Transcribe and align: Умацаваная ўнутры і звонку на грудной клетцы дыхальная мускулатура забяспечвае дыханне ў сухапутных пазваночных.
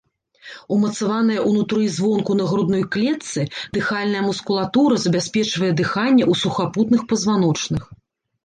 Умацаваная 0.75 1.41
ўнутры 1.49 1.81
і 1.87 1.89
звонку 1.97 2.37
на 2.39 2.47
грудной 2.53 2.83
клетцы 2.95 3.45
дыхальная 3.79 4.23
мускулатура 4.29 4.95
забяспечвае 5.05 5.71
дыханне 5.83 6.23
ў 6.31 6.43
сухапутных 6.47 7.01
пазваночных. 7.13 7.83